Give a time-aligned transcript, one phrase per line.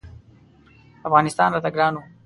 [1.07, 2.01] افغانستان راته ګران و.